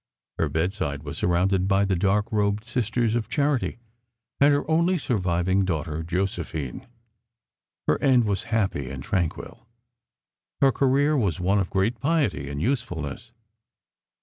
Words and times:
Her 0.39 0.49
bedside 0.49 1.03
was 1.03 1.19
surrounded 1.19 1.67
by 1.67 1.85
the 1.85 1.95
dark 1.95 2.31
robed 2.31 2.63
Sisters 2.65 3.13
of 3.13 3.29
Charity 3.29 3.77
and 4.39 4.51
her 4.51 4.67
only 4.67 4.97
surviving 4.97 5.63
daughter, 5.63 6.01
Josephine. 6.01 6.87
Her 7.85 8.01
end 8.01 8.23
was 8.25 8.45
happy 8.49 8.89
and 8.89 9.03
tranquil. 9.03 9.67
Her 10.59 10.71
career 10.71 11.15
was 11.15 11.39
one 11.39 11.59
of 11.59 11.69
great 11.69 11.99
piety 11.99 12.49
and 12.49 12.59
usefulness. 12.59 13.31